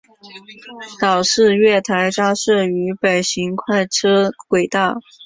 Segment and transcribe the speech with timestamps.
[0.99, 4.97] 岛式月台加设于北行快车轨道。